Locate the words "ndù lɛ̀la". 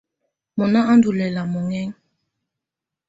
0.97-1.41